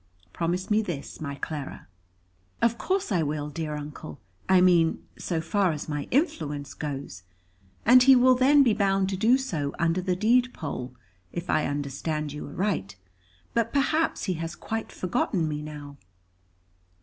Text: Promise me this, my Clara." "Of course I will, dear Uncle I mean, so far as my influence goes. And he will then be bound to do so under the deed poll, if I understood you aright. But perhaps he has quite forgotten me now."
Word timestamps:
Promise 0.33 0.71
me 0.71 0.81
this, 0.81 1.21
my 1.21 1.35
Clara." 1.35 1.85
"Of 2.59 2.79
course 2.79 3.11
I 3.11 3.21
will, 3.21 3.51
dear 3.51 3.75
Uncle 3.75 4.19
I 4.49 4.59
mean, 4.59 5.03
so 5.19 5.39
far 5.41 5.71
as 5.73 5.87
my 5.87 6.07
influence 6.09 6.73
goes. 6.73 7.21
And 7.85 8.01
he 8.01 8.15
will 8.15 8.33
then 8.33 8.63
be 8.63 8.73
bound 8.73 9.09
to 9.09 9.15
do 9.15 9.37
so 9.37 9.75
under 9.77 10.01
the 10.01 10.15
deed 10.15 10.55
poll, 10.55 10.95
if 11.31 11.51
I 11.51 11.67
understood 11.67 12.33
you 12.33 12.47
aright. 12.47 12.95
But 13.53 13.71
perhaps 13.71 14.23
he 14.23 14.33
has 14.41 14.55
quite 14.55 14.91
forgotten 14.91 15.47
me 15.47 15.61
now." 15.61 15.97